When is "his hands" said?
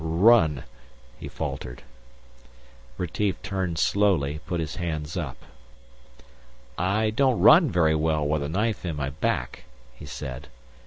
4.59-5.15